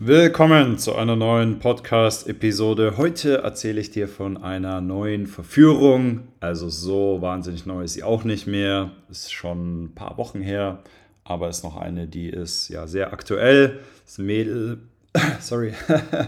[0.00, 2.98] Willkommen zu einer neuen Podcast-Episode.
[2.98, 6.28] Heute erzähle ich dir von einer neuen Verführung.
[6.38, 8.92] Also so wahnsinnig neu ist sie auch nicht mehr.
[9.10, 10.84] Ist schon ein paar Wochen her,
[11.24, 13.80] aber ist noch eine, die ist ja sehr aktuell.
[14.04, 14.78] Das ist ein Mädel.
[15.40, 15.74] Sorry.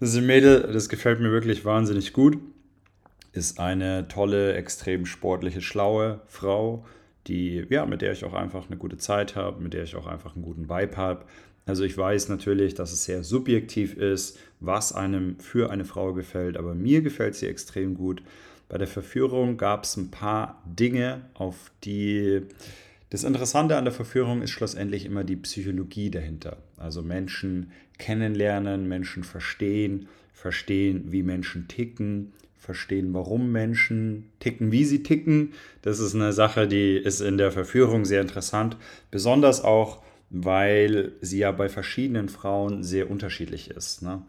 [0.00, 2.36] Das Mädel, das gefällt mir wirklich wahnsinnig gut.
[3.32, 6.84] Ist eine tolle, extrem sportliche, schlaue Frau,
[7.28, 10.08] die, ja, mit der ich auch einfach eine gute Zeit habe, mit der ich auch
[10.08, 11.24] einfach einen guten Vibe habe
[11.66, 16.56] also ich weiß natürlich, dass es sehr subjektiv ist, was einem für eine Frau gefällt,
[16.56, 18.22] aber mir gefällt sie extrem gut.
[18.68, 22.42] Bei der Verführung gab es ein paar Dinge, auf die...
[23.10, 26.56] Das Interessante an der Verführung ist schlussendlich immer die Psychologie dahinter.
[26.78, 35.02] Also Menschen kennenlernen, Menschen verstehen, verstehen, wie Menschen ticken, verstehen, warum Menschen ticken, wie sie
[35.02, 35.52] ticken.
[35.82, 38.76] Das ist eine Sache, die ist in der Verführung sehr interessant.
[39.10, 40.02] Besonders auch,
[40.32, 44.02] weil sie ja bei verschiedenen Frauen sehr unterschiedlich ist.
[44.02, 44.22] Ne?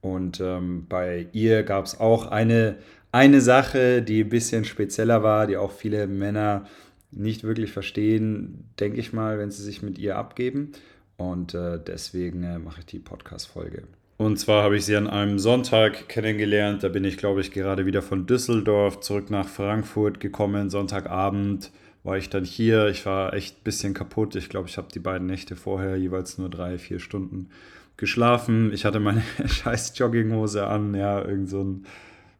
[0.00, 2.76] Und ähm, bei ihr gab es auch eine,
[3.12, 6.64] eine Sache, die ein bisschen spezieller war, die auch viele Männer
[7.10, 10.72] nicht wirklich verstehen, denke ich mal, wenn sie sich mit ihr abgeben.
[11.18, 13.82] Und äh, deswegen äh, mache ich die Podcast-Folge.
[14.16, 16.82] Und zwar habe ich sie an einem Sonntag kennengelernt.
[16.82, 21.70] Da bin ich, glaube ich, gerade wieder von Düsseldorf zurück nach Frankfurt gekommen, Sonntagabend
[22.02, 22.88] war ich dann hier.
[22.88, 24.34] Ich war echt ein bisschen kaputt.
[24.36, 27.50] Ich glaube, ich habe die beiden Nächte vorher jeweils nur drei, vier Stunden
[27.96, 28.72] geschlafen.
[28.72, 31.86] Ich hatte meine scheiß Jogginghose an, ja, irgend so ein,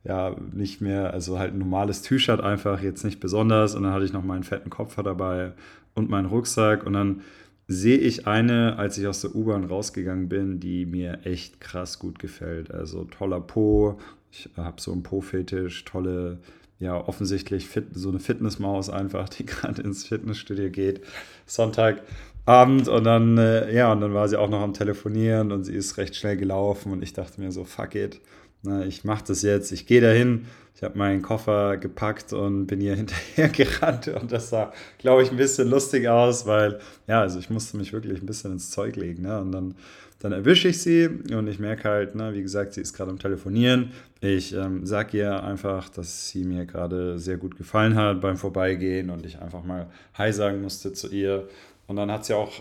[0.05, 3.75] ja, nicht mehr, also halt ein normales T-Shirt einfach, jetzt nicht besonders.
[3.75, 5.53] Und dann hatte ich noch meinen fetten Kopfer dabei
[5.95, 6.87] und meinen Rucksack.
[6.87, 7.21] Und dann
[7.69, 12.19] sehe ich eine, als ich aus der U-Bahn rausgegangen bin, die mir echt krass gut
[12.19, 12.73] gefällt.
[12.73, 14.01] Also toller Po,
[14.33, 16.39] ich habe so einen Po-Fetisch, tolle
[16.81, 21.03] ja offensichtlich fit, so eine Fitnessmaus einfach, die gerade ins Fitnessstudio geht.
[21.47, 25.75] Sonntagabend und dann, äh, ja, und dann war sie auch noch am Telefonieren und sie
[25.75, 28.21] ist recht schnell gelaufen und ich dachte mir so, fuck it,
[28.63, 30.47] na, ich mach das jetzt, ich gehe dahin.
[30.75, 35.31] Ich habe meinen Koffer gepackt und bin ihr hinterher gerannt und das sah, glaube ich,
[35.31, 38.97] ein bisschen lustig aus, weil, ja, also ich musste mich wirklich ein bisschen ins Zeug
[38.97, 39.41] legen, ne?
[39.41, 39.75] Und dann
[40.21, 43.19] dann erwische ich sie und ich merke halt, ne, wie gesagt, sie ist gerade am
[43.19, 43.93] Telefonieren.
[44.21, 49.09] Ich ähm, sage ihr einfach, dass sie mir gerade sehr gut gefallen hat beim Vorbeigehen
[49.09, 51.49] und ich einfach mal Hi sagen musste zu ihr.
[51.87, 52.53] Und dann hat sie auch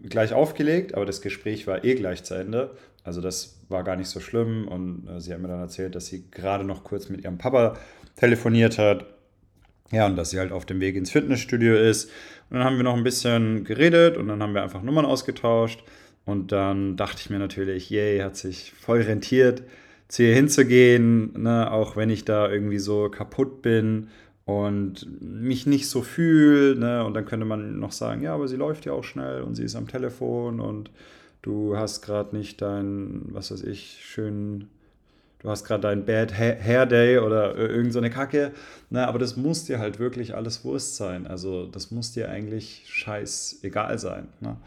[0.00, 2.70] gleich aufgelegt, aber das Gespräch war eh gleich zu Ende.
[3.02, 6.06] Also das war gar nicht so schlimm und äh, sie hat mir dann erzählt, dass
[6.06, 7.76] sie gerade noch kurz mit ihrem Papa
[8.14, 9.04] telefoniert hat.
[9.90, 12.10] Ja, und dass sie halt auf dem Weg ins Fitnessstudio ist.
[12.50, 15.82] Und dann haben wir noch ein bisschen geredet und dann haben wir einfach Nummern ausgetauscht.
[16.28, 19.62] Und dann dachte ich mir natürlich, yay, hat sich voll rentiert,
[20.08, 24.08] zu ihr hinzugehen, ne, auch wenn ich da irgendwie so kaputt bin
[24.44, 26.76] und mich nicht so fühle.
[26.78, 29.54] Ne, und dann könnte man noch sagen, ja, aber sie läuft ja auch schnell und
[29.54, 30.90] sie ist am Telefon und
[31.40, 34.68] du hast gerade nicht dein, was weiß ich, schön,
[35.38, 38.52] du hast gerade dein Bad Hair Day oder irgend so Kacke.
[38.90, 41.26] Ne, aber das muss dir halt wirklich alles Wurst sein.
[41.26, 44.28] Also das muss dir eigentlich scheiß egal sein.
[44.40, 44.58] Ne?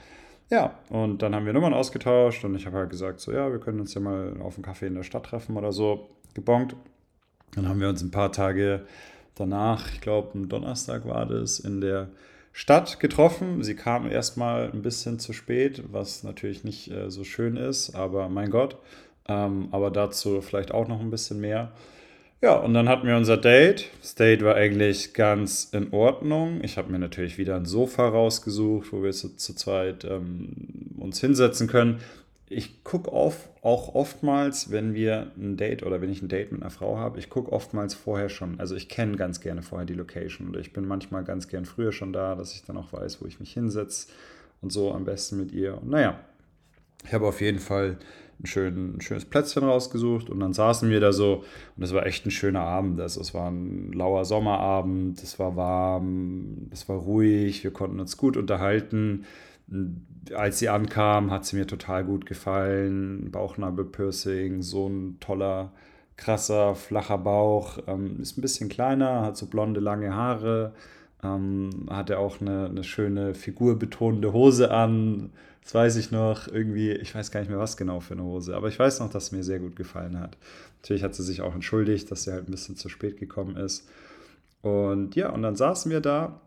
[0.52, 3.60] Ja, und dann haben wir Nummern ausgetauscht und ich habe halt gesagt, so ja, wir
[3.60, 6.76] können uns ja mal auf einen Kaffee in der Stadt treffen oder so, gebongt.
[7.56, 8.86] Dann haben wir uns ein paar Tage
[9.36, 12.10] danach, ich glaube, am Donnerstag war das, in der
[12.52, 13.64] Stadt getroffen.
[13.64, 18.28] Sie kam erstmal ein bisschen zu spät, was natürlich nicht äh, so schön ist, aber
[18.28, 18.76] mein Gott.
[19.30, 21.72] Ähm, aber dazu vielleicht auch noch ein bisschen mehr.
[22.44, 23.92] Ja, und dann hatten wir unser Date.
[24.02, 26.62] Das Date war eigentlich ganz in Ordnung.
[26.64, 31.22] Ich habe mir natürlich wieder ein Sofa rausgesucht, wo wir zu, zu zweit ähm, uns
[31.22, 32.00] hinsetzen können.
[32.50, 36.72] Ich gucke auch oftmals, wenn wir ein Date oder wenn ich ein Date mit einer
[36.72, 38.60] Frau habe, ich gucke oftmals vorher schon.
[38.60, 41.92] Also ich kenne ganz gerne vorher die Location oder ich bin manchmal ganz gern früher
[41.92, 44.08] schon da, dass ich dann auch weiß, wo ich mich hinsetze
[44.62, 45.78] und so am besten mit ihr.
[45.80, 46.20] Und naja,
[47.06, 47.98] ich habe auf jeden Fall
[48.42, 51.44] ein, schön, ein schönes Plätzchen rausgesucht und dann saßen wir da so
[51.78, 53.00] und es war echt ein schöner Abend.
[53.00, 58.18] Also es war ein lauer Sommerabend, es war warm, es war ruhig, wir konnten uns
[58.18, 59.26] gut unterhalten.
[60.34, 63.32] Als sie ankam, hat sie mir total gut gefallen.
[63.32, 65.72] Bauchnabelpiercing, so ein toller,
[66.18, 67.80] krasser, flacher Bauch.
[67.88, 70.74] Ähm, ist ein bisschen kleiner, hat so blonde, lange Haare.
[71.24, 75.32] Ähm, hatte auch eine, eine schöne figurbetonende Hose an
[75.64, 78.56] das weiß ich noch, irgendwie, ich weiß gar nicht mehr, was genau für eine Hose,
[78.56, 80.38] aber ich weiß noch, dass es mir sehr gut gefallen hat.
[80.82, 83.88] Natürlich hat sie sich auch entschuldigt, dass sie halt ein bisschen zu spät gekommen ist.
[84.62, 86.42] Und ja, und dann saßen wir da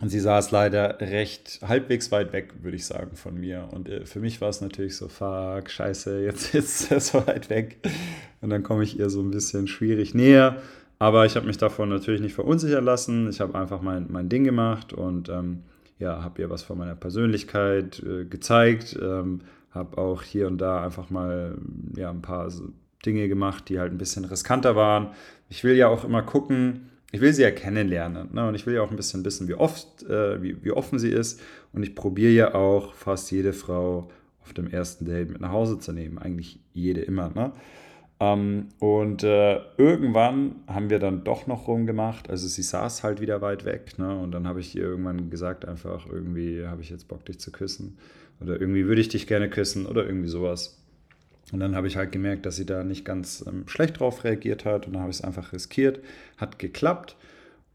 [0.00, 3.68] und sie saß leider recht halbwegs weit weg, würde ich sagen, von mir.
[3.72, 7.48] Und äh, für mich war es natürlich so, fuck, scheiße, jetzt ist er so weit
[7.48, 7.78] weg.
[8.42, 10.60] Und dann komme ich ihr so ein bisschen schwierig näher.
[10.98, 13.28] Aber ich habe mich davon natürlich nicht verunsichern lassen.
[13.28, 15.62] Ich habe einfach mein, mein Ding gemacht und ähm,
[15.98, 19.40] ja, habe ihr was von meiner Persönlichkeit äh, gezeigt, ähm,
[19.70, 21.58] habe auch hier und da einfach mal
[21.96, 22.50] ja, ein paar
[23.04, 25.08] Dinge gemacht, die halt ein bisschen riskanter waren.
[25.48, 28.28] Ich will ja auch immer gucken, ich will sie ja kennenlernen.
[28.32, 28.48] Ne?
[28.48, 31.10] Und ich will ja auch ein bisschen wissen, wie oft, äh, wie, wie offen sie
[31.10, 31.40] ist.
[31.72, 34.08] Und ich probiere ja auch fast jede Frau
[34.42, 36.18] auf dem ersten Date mit nach Hause zu nehmen.
[36.18, 37.30] Eigentlich jede immer.
[37.34, 37.52] Ne?
[38.18, 42.30] Ähm, und äh, irgendwann haben wir dann doch noch rumgemacht.
[42.30, 43.98] Also sie saß halt wieder weit weg.
[43.98, 44.18] Ne?
[44.18, 47.52] Und dann habe ich ihr irgendwann gesagt, einfach irgendwie habe ich jetzt Bock, dich zu
[47.52, 47.98] küssen.
[48.40, 50.82] Oder irgendwie würde ich dich gerne küssen oder irgendwie sowas.
[51.52, 54.64] Und dann habe ich halt gemerkt, dass sie da nicht ganz ähm, schlecht drauf reagiert
[54.64, 54.86] hat.
[54.86, 56.00] Und dann habe ich es einfach riskiert.
[56.38, 57.16] Hat geklappt.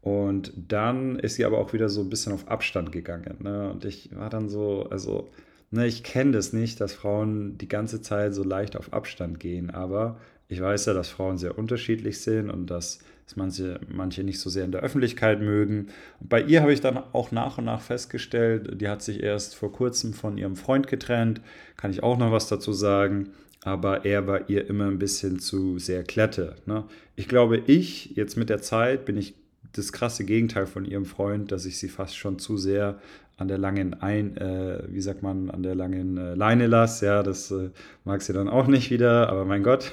[0.02, 3.36] Und dann ist sie aber auch wieder so ein bisschen auf Abstand gegangen.
[3.38, 3.70] Ne?
[3.70, 5.30] Und ich war dann so, also,
[5.70, 9.70] ne, ich kenne das nicht, dass Frauen die ganze Zeit so leicht auf Abstand gehen.
[9.70, 10.18] Aber
[10.52, 14.50] ich weiß ja, dass Frauen sehr unterschiedlich sind und dass, dass manche, manche nicht so
[14.50, 15.88] sehr in der Öffentlichkeit mögen.
[16.20, 19.72] Bei ihr habe ich dann auch nach und nach festgestellt, die hat sich erst vor
[19.72, 21.40] kurzem von ihrem Freund getrennt.
[21.76, 23.30] Kann ich auch noch was dazu sagen
[23.62, 26.56] aber er war ihr immer ein bisschen zu sehr Klette.
[26.66, 26.84] Ne?
[27.14, 29.34] Ich glaube, ich, jetzt mit der Zeit, bin ich
[29.72, 32.98] das krasse Gegenteil von ihrem Freund, dass ich sie fast schon zu sehr
[33.42, 37.06] an der langen Ein, äh, wie sagt man, an der langen äh, Leine lasse.
[37.06, 37.70] Ja, das äh,
[38.04, 39.92] mag sie dann auch nicht wieder, aber mein Gott.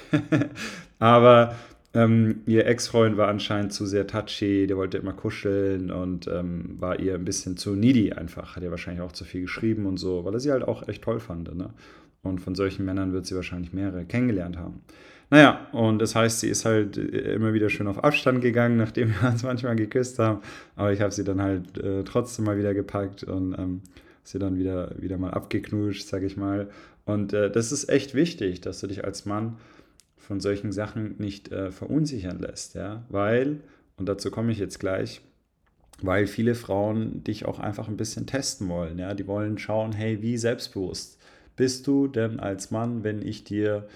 [0.99, 1.55] aber
[1.93, 6.99] ähm, ihr Ex-Freund war anscheinend zu sehr touchy, der wollte immer kuscheln und ähm, war
[6.99, 8.55] ihr ein bisschen zu needy einfach.
[8.55, 11.01] Hat ihr wahrscheinlich auch zu viel geschrieben und so, weil er sie halt auch echt
[11.01, 11.53] toll fand.
[11.55, 11.71] Ne?
[12.21, 14.81] Und von solchen Männern wird sie wahrscheinlich mehrere kennengelernt haben.
[15.31, 19.09] Naja, und das heißt, sie ist halt äh, immer wieder schön auf Abstand gegangen, nachdem
[19.09, 20.41] wir uns manchmal geküsst haben.
[20.75, 23.81] Aber ich habe sie dann halt äh, trotzdem mal wieder gepackt und ähm,
[24.23, 26.69] sie dann wieder, wieder mal abgeknuscht, sage ich mal.
[27.05, 29.57] Und äh, das ist echt wichtig, dass du dich als Mann
[30.17, 33.61] von solchen Sachen nicht äh, verunsichern lässt, ja, weil,
[33.97, 35.21] und dazu komme ich jetzt gleich,
[36.03, 40.21] weil viele Frauen dich auch einfach ein bisschen testen wollen, ja, die wollen schauen, hey,
[40.21, 41.17] wie selbstbewusst
[41.55, 43.87] bist du denn als Mann, wenn ich dir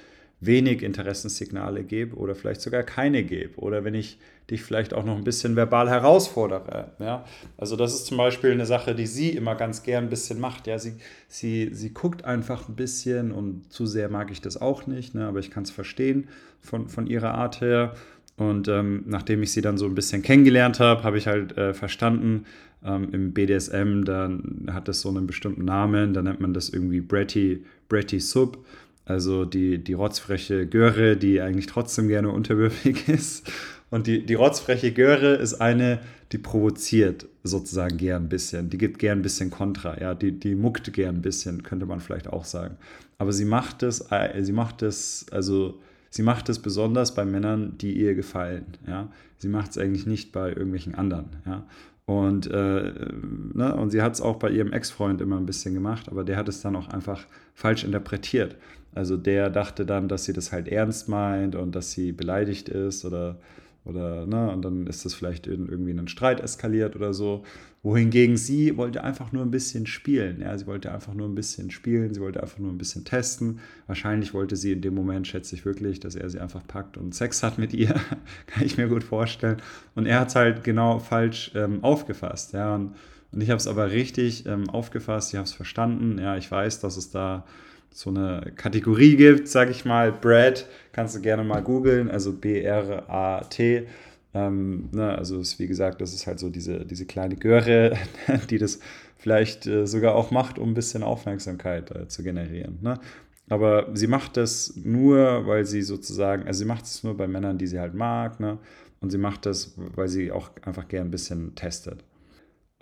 [0.45, 4.17] wenig Interessenssignale gebe oder vielleicht sogar keine gebe oder wenn ich
[4.49, 6.91] dich vielleicht auch noch ein bisschen verbal herausfordere.
[6.99, 7.23] Ja?
[7.57, 10.67] Also das ist zum Beispiel eine Sache, die sie immer ganz gern ein bisschen macht.
[10.67, 10.77] Ja?
[10.79, 10.95] Sie,
[11.27, 15.27] sie, sie guckt einfach ein bisschen und zu sehr mag ich das auch nicht, ne?
[15.27, 16.27] aber ich kann es verstehen
[16.59, 17.93] von, von ihrer Art her.
[18.35, 21.73] Und ähm, nachdem ich sie dann so ein bisschen kennengelernt habe, habe ich halt äh,
[21.73, 22.45] verstanden,
[22.85, 24.29] ähm, im BDSM, da
[24.71, 28.57] hat das so einen bestimmten Namen, da nennt man das irgendwie Bretty, Bretty Sub,
[29.05, 33.51] also die, die rotzfreche Göre, die eigentlich trotzdem gerne unterwürfig ist.
[33.89, 35.99] Und die, die rotzfreche Göre ist eine,
[36.31, 40.55] die provoziert sozusagen gern ein bisschen, die gibt gern ein bisschen Kontra, ja, die, die
[40.55, 42.77] muckt gern ein bisschen, könnte man vielleicht auch sagen.
[43.19, 45.79] Aber sie macht es, äh, sie macht es, also
[46.13, 49.11] sie macht es besonders bei Männern, die ihr gefallen, ja.
[49.39, 51.65] Sie macht es eigentlich nicht bei irgendwelchen anderen, ja.
[52.05, 52.93] Und, äh,
[53.53, 56.37] ne, und sie hat es auch bei ihrem Ex-Freund immer ein bisschen gemacht, aber der
[56.37, 57.25] hat es dann auch einfach
[57.55, 58.57] falsch interpretiert.
[58.93, 63.05] Also der dachte dann, dass sie das halt ernst meint und dass sie beleidigt ist
[63.05, 63.39] oder
[63.85, 67.43] oder, ne, und dann ist das vielleicht in irgendwie einen Streit eskaliert oder so.
[67.81, 70.39] Wohingegen sie wollte einfach nur ein bisschen spielen.
[70.39, 73.59] Ja, sie wollte einfach nur ein bisschen spielen, sie wollte einfach nur ein bisschen testen.
[73.87, 77.13] Wahrscheinlich wollte sie in dem Moment, schätze ich wirklich, dass er sie einfach packt und
[77.13, 77.93] Sex hat mit ihr.
[78.47, 79.57] Kann ich mir gut vorstellen.
[79.95, 82.53] Und er hat es halt genau falsch ähm, aufgefasst.
[82.53, 82.95] Ja, und,
[83.33, 86.19] und ich habe es aber richtig ähm, aufgefasst, ich habe es verstanden.
[86.19, 87.45] Ja, ich weiß, dass es da
[87.93, 93.87] so eine Kategorie gibt, sag ich mal, Brad, kannst du gerne mal googeln, also B-R-A-T.
[94.35, 97.95] Ähm, ne, also ist, wie gesagt, das ist halt so diese, diese kleine Göre,
[98.49, 98.79] die das
[99.17, 102.79] vielleicht äh, sogar auch macht, um ein bisschen Aufmerksamkeit äh, zu generieren.
[102.81, 102.99] Ne?
[103.49, 107.57] Aber sie macht das nur, weil sie sozusagen, also sie macht es nur bei Männern,
[107.57, 108.57] die sie halt mag, ne?
[109.01, 112.05] Und sie macht das, weil sie auch einfach gern ein bisschen testet.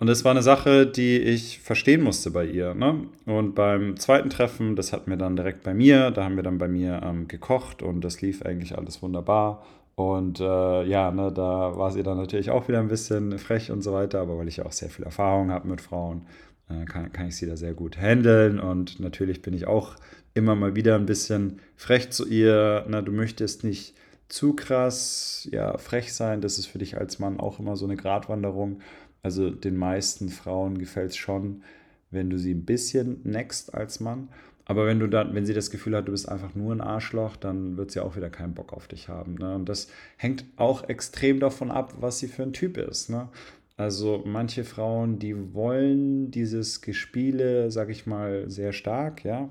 [0.02, 2.74] Und das war eine Sache, die ich verstehen musste bei ihr.
[2.74, 3.06] Ne?
[3.24, 6.58] Und beim zweiten Treffen, das hatten wir dann direkt bei mir, da haben wir dann
[6.58, 9.64] bei mir ähm, gekocht und das lief eigentlich alles wunderbar.
[9.94, 13.82] Und äh, ja, ne, da war sie dann natürlich auch wieder ein bisschen frech und
[13.82, 16.26] so weiter, aber weil ich auch sehr viel Erfahrung habe mit Frauen,
[16.68, 18.58] äh, kann, kann ich sie da sehr gut handeln.
[18.58, 19.94] Und natürlich bin ich auch
[20.34, 22.86] immer mal wieder ein bisschen frech zu ihr.
[22.88, 23.04] Ne?
[23.04, 23.94] Du möchtest nicht
[24.28, 27.96] zu krass ja, frech sein, das ist für dich als Mann auch immer so eine
[27.96, 28.80] Gratwanderung.
[29.22, 31.62] Also den meisten Frauen gefällt es schon,
[32.10, 34.28] wenn du sie ein bisschen next als Mann.
[34.64, 37.36] Aber wenn du dann, wenn sie das Gefühl hat, du bist einfach nur ein Arschloch,
[37.36, 39.34] dann wird sie auch wieder keinen Bock auf dich haben.
[39.34, 39.54] Ne?
[39.54, 43.10] Und das hängt auch extrem davon ab, was sie für ein Typ ist.
[43.10, 43.28] Ne?
[43.76, 49.48] Also manche Frauen, die wollen dieses Gespiele, sag ich mal, sehr stark, ja.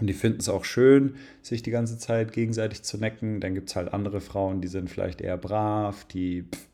[0.00, 3.40] Und die finden es auch schön, sich die ganze Zeit gegenseitig zu necken.
[3.40, 6.68] Dann gibt es halt andere Frauen, die sind vielleicht eher brav, die pff,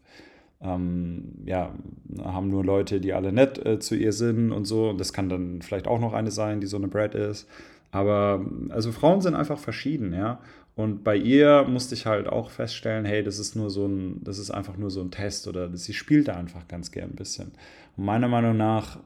[0.62, 1.75] ähm, ja,
[2.23, 4.90] haben nur Leute, die alle nett äh, zu ihr sind und so.
[4.90, 7.49] Und das kann dann vielleicht auch noch eine sein, die so eine Brad ist.
[7.93, 10.40] Aber also Frauen sind einfach verschieden, ja.
[10.76, 14.38] Und bei ihr musste ich halt auch feststellen, hey, das ist nur so ein, das
[14.38, 17.50] ist einfach nur so ein Test oder sie spielt da einfach ganz gern ein bisschen.
[17.97, 18.99] Und meiner Meinung nach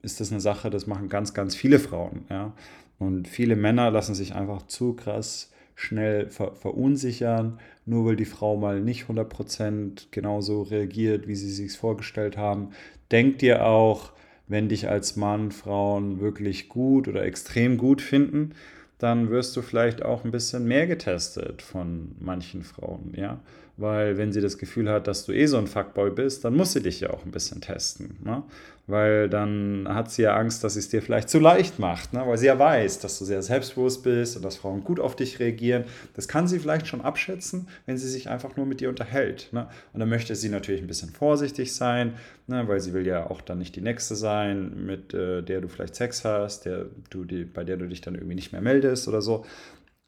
[0.00, 2.52] ist das eine Sache, das machen ganz, ganz viele Frauen, ja.
[2.98, 8.56] Und viele Männer lassen sich einfach zu krass schnell ver verunsichern, nur weil die Frau
[8.56, 12.70] mal nicht 100% genauso reagiert, wie sie sich vorgestellt haben.
[13.12, 14.10] Denkt ihr auch,
[14.48, 18.54] wenn dich als Mann Frauen wirklich gut oder extrem gut finden,
[18.98, 23.38] dann wirst du vielleicht auch ein bisschen mehr getestet von manchen Frauen, ja.
[23.78, 26.72] Weil wenn sie das Gefühl hat, dass du eh so ein Fuckboy bist, dann muss
[26.72, 28.18] sie dich ja auch ein bisschen testen.
[28.22, 28.42] Ne?
[28.88, 32.22] weil dann hat sie ja Angst, dass sie es dir vielleicht zu leicht macht, ne?
[32.26, 35.38] weil sie ja weiß, dass du sehr selbstbewusst bist und dass Frauen gut auf dich
[35.38, 35.84] reagieren.
[36.14, 39.50] Das kann sie vielleicht schon abschätzen, wenn sie sich einfach nur mit dir unterhält.
[39.52, 39.68] Ne?
[39.92, 42.14] Und dann möchte sie natürlich ein bisschen vorsichtig sein,
[42.46, 42.66] ne?
[42.66, 45.94] weil sie will ja auch dann nicht die Nächste sein, mit äh, der du vielleicht
[45.94, 49.20] Sex hast, der du die, bei der du dich dann irgendwie nicht mehr meldest oder
[49.20, 49.44] so.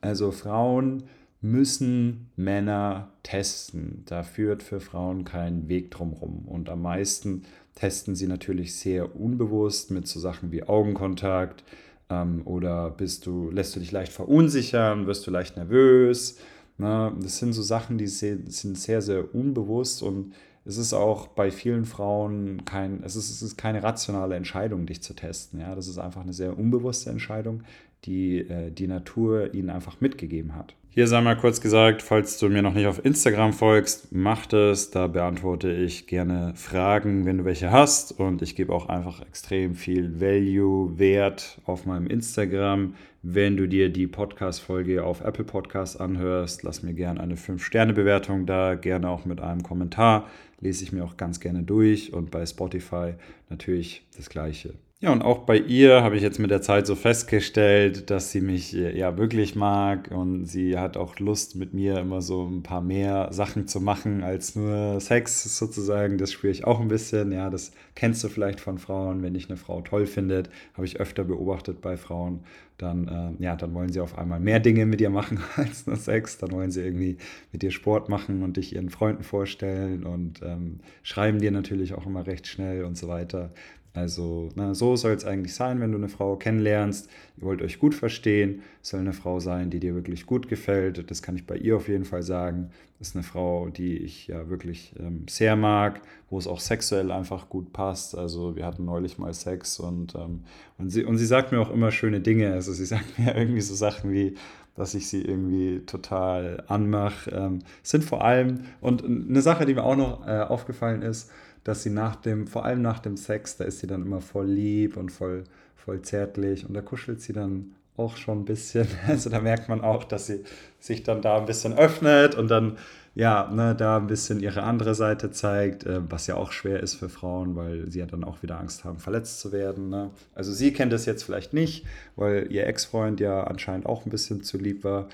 [0.00, 1.02] Also Frauen
[1.40, 4.02] müssen Männer testen.
[4.06, 6.47] Da führt für Frauen kein Weg drumherum.
[6.47, 7.42] Und am meisten
[7.75, 11.64] testen sie natürlich sehr unbewusst mit so Sachen wie Augenkontakt
[12.11, 16.38] ähm, oder bist du, lässt du dich leicht verunsichern, wirst du leicht nervös.
[16.76, 17.12] Ne?
[17.23, 20.35] Das sind so Sachen, die sind sehr, sehr unbewusst und
[20.66, 25.02] es ist auch bei vielen Frauen kein, es ist, es ist keine rationale Entscheidung, dich
[25.02, 25.61] zu testen.
[25.61, 25.75] Ja?
[25.75, 27.62] Das ist einfach eine sehr unbewusste Entscheidung,
[28.04, 30.75] die äh, die Natur ihnen einfach mitgegeben hat.
[30.92, 34.90] Hier sei mal kurz gesagt, falls du mir noch nicht auf Instagram folgst, mach das.
[34.90, 38.18] Da beantworte ich gerne Fragen, wenn du welche hast.
[38.18, 42.94] Und ich gebe auch einfach extrem viel Value, Wert auf meinem Instagram.
[43.23, 48.75] Wenn du dir die Podcast-Folge auf Apple Podcasts anhörst, lass mir gerne eine 5-Sterne-Bewertung da,
[48.75, 50.26] gerne auch mit einem Kommentar.
[50.59, 52.12] Lese ich mir auch ganz gerne durch.
[52.12, 53.14] Und bei Spotify
[53.49, 54.75] natürlich das Gleiche.
[55.02, 58.42] Ja, und auch bei ihr habe ich jetzt mit der Zeit so festgestellt, dass sie
[58.42, 62.62] mich äh, ja wirklich mag und sie hat auch Lust mit mir immer so ein
[62.62, 66.19] paar mehr Sachen zu machen als nur Sex sozusagen.
[66.19, 67.33] Das spüre ich auch ein bisschen.
[67.33, 69.23] Ja, das kennst du vielleicht von Frauen.
[69.23, 72.40] Wenn dich eine Frau toll findet, habe ich öfter beobachtet bei Frauen,
[72.76, 73.09] dann,
[73.40, 76.37] äh, ja, dann wollen sie auf einmal mehr Dinge mit dir machen als nur Sex.
[76.37, 77.16] Dann wollen sie irgendwie
[77.52, 82.04] mit dir Sport machen und dich ihren Freunden vorstellen und ähm, schreiben dir natürlich auch
[82.04, 83.50] immer recht schnell und so weiter.
[83.92, 87.11] Also na, so soll es eigentlich sein, wenn du eine Frau kennenlernst.
[87.37, 88.62] Ihr wollt euch gut verstehen.
[88.82, 91.11] Es soll eine Frau sein, die dir wirklich gut gefällt.
[91.11, 92.70] Das kann ich bei ihr auf jeden Fall sagen.
[92.99, 97.11] Das ist eine Frau, die ich ja wirklich ähm, sehr mag, wo es auch sexuell
[97.11, 98.16] einfach gut passt.
[98.16, 100.44] Also wir hatten neulich mal Sex und, ähm,
[100.78, 102.52] und, sie, und sie sagt mir auch immer schöne Dinge.
[102.52, 104.37] Also sie sagt mir irgendwie so Sachen wie,
[104.76, 107.30] dass ich sie irgendwie total anmache.
[107.30, 111.30] Ähm, sind vor allem, und eine Sache, die mir auch noch äh, aufgefallen ist,
[111.64, 114.46] dass sie nach dem, vor allem nach dem Sex, da ist sie dann immer voll
[114.46, 115.44] lieb und voll,
[115.76, 118.86] voll zärtlich und da kuschelt sie dann auch schon ein bisschen.
[119.06, 120.44] Also da merkt man auch, dass sie
[120.78, 122.76] sich dann da ein bisschen öffnet und dann
[123.14, 126.94] ja, ne, da ein bisschen ihre andere Seite zeigt, äh, was ja auch schwer ist
[126.94, 129.88] für Frauen, weil sie ja dann auch wieder Angst haben, verletzt zu werden.
[129.88, 130.10] Ne?
[130.34, 131.84] Also sie kennt das jetzt vielleicht nicht,
[132.16, 135.08] weil ihr Ex-Freund ja anscheinend auch ein bisschen zu lieb war.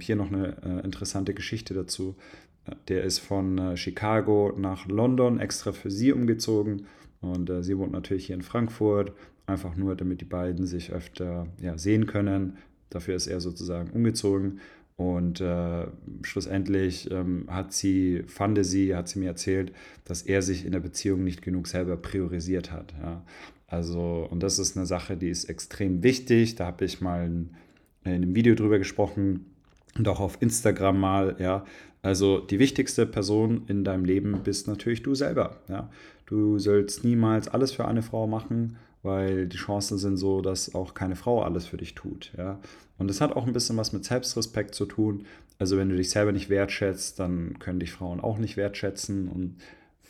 [0.00, 2.16] Hier noch eine äh, interessante Geschichte dazu.
[2.88, 6.86] Der ist von äh, Chicago nach London extra für sie umgezogen
[7.20, 9.12] und äh, sie wohnt natürlich hier in Frankfurt,
[9.46, 12.58] einfach nur, damit die beiden sich öfter ja, sehen können.
[12.90, 14.60] Dafür ist er sozusagen umgezogen.
[14.96, 15.86] Und äh,
[16.22, 19.72] schlussendlich ähm, hat sie, fand sie, hat sie mir erzählt,
[20.04, 22.94] dass er sich in der Beziehung nicht genug selber priorisiert hat.
[23.00, 23.22] Ja.
[23.68, 26.56] Also, und das ist eine Sache, die ist extrem wichtig.
[26.56, 27.50] Da habe ich mal in,
[28.04, 29.46] in einem Video drüber gesprochen
[29.98, 31.64] und auch auf Instagram mal, ja.
[32.00, 35.56] Also die wichtigste Person in deinem Leben bist natürlich du selber.
[35.68, 35.90] Ja?
[36.26, 40.94] Du sollst niemals alles für eine Frau machen, weil die Chancen sind so, dass auch
[40.94, 42.32] keine Frau alles für dich tut.
[42.38, 42.60] Ja?
[42.98, 45.24] Und das hat auch ein bisschen was mit Selbstrespekt zu tun.
[45.58, 49.56] Also wenn du dich selber nicht wertschätzt, dann können dich Frauen auch nicht wertschätzen und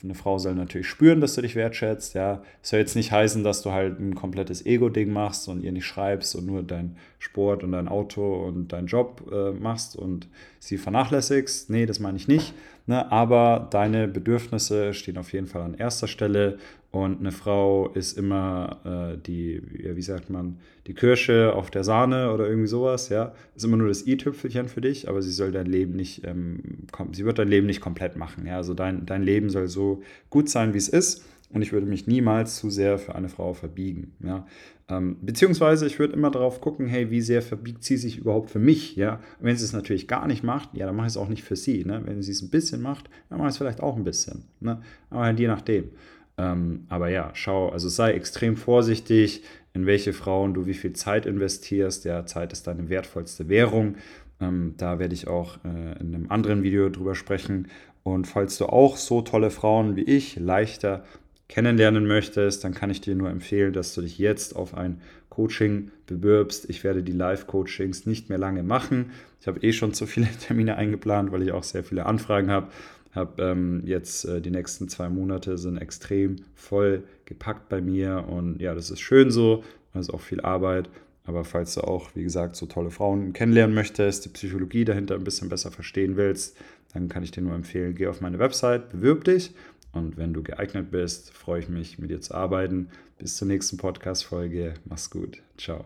[0.02, 2.14] eine Frau soll natürlich spüren, dass du dich wertschätzt.
[2.14, 5.86] Ja, soll jetzt nicht heißen, dass du halt ein komplettes Ego-Ding machst und ihr nicht
[5.86, 10.28] schreibst und nur dein Sport und dein Auto und deinen Job äh, machst und
[10.60, 11.70] sie vernachlässigst.
[11.70, 12.54] Nee, das meine ich nicht.
[12.86, 13.10] Ne?
[13.10, 16.58] Aber deine Bedürfnisse stehen auf jeden Fall an erster Stelle
[17.04, 19.62] und eine Frau ist immer äh, die,
[19.94, 23.34] wie sagt man, die Kirsche auf der Sahne oder irgendwie sowas, ja.
[23.54, 27.24] Ist immer nur das i-Tüpfelchen für dich, aber sie soll dein Leben nicht, ähm, sie
[27.24, 28.56] wird dein Leben nicht komplett machen, ja.
[28.56, 31.24] Also dein, dein Leben soll so gut sein, wie es ist.
[31.50, 34.46] Und ich würde mich niemals zu sehr für eine Frau verbiegen, ja.
[34.90, 38.58] Ähm, beziehungsweise ich würde immer darauf gucken, hey, wie sehr verbiegt sie sich überhaupt für
[38.58, 39.14] mich, ja.
[39.38, 41.44] Und wenn sie es natürlich gar nicht macht, ja, dann mache ich es auch nicht
[41.44, 42.00] für sie, ne.
[42.04, 44.80] Wenn sie es ein bisschen macht, dann mache ich es vielleicht auch ein bisschen, ne.
[45.10, 45.90] Aber halt je nachdem.
[46.38, 49.42] Ähm, aber ja, schau, also sei extrem vorsichtig,
[49.74, 52.04] in welche Frauen du wie viel Zeit investierst.
[52.04, 53.96] Ja, Zeit ist deine wertvollste Währung.
[54.40, 57.68] Ähm, da werde ich auch äh, in einem anderen Video drüber sprechen.
[58.04, 61.04] Und falls du auch so tolle Frauen wie ich leichter
[61.48, 65.90] kennenlernen möchtest, dann kann ich dir nur empfehlen, dass du dich jetzt auf ein Coaching
[66.06, 66.68] bewirbst.
[66.68, 69.12] Ich werde die Live-Coachings nicht mehr lange machen.
[69.40, 72.68] Ich habe eh schon zu viele Termine eingeplant, weil ich auch sehr viele Anfragen habe.
[73.12, 78.60] Habe ähm, jetzt äh, die nächsten zwei Monate sind extrem voll gepackt bei mir und
[78.60, 79.64] ja, das ist schön so.
[79.92, 80.88] Das ist auch viel Arbeit.
[81.24, 85.24] Aber falls du auch, wie gesagt, so tolle Frauen kennenlernen möchtest, die Psychologie dahinter ein
[85.24, 86.56] bisschen besser verstehen willst,
[86.94, 89.52] dann kann ich dir nur empfehlen, geh auf meine Website, bewirb dich
[89.92, 92.88] und wenn du geeignet bist, freue ich mich, mit dir zu arbeiten.
[93.18, 94.74] Bis zur nächsten Podcast-Folge.
[94.84, 95.42] Mach's gut.
[95.56, 95.84] Ciao.